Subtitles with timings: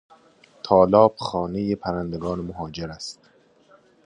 [0.63, 3.19] تالاب خانه پرندگان مهاجر است.